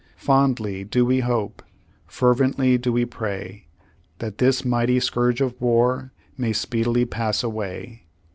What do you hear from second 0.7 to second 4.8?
do we hope, fervently do we pray, that this